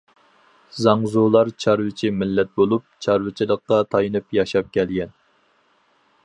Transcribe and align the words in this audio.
زاڭزۇلار 0.85 1.51
چارۋىچى 1.65 2.11
مىللەت 2.21 2.49
بولۇپ، 2.61 2.87
چارۋىچىلىققا 3.07 3.83
تايىنىپ 3.93 4.35
ياشاپ 4.39 4.75
كەلگەن. 4.79 5.15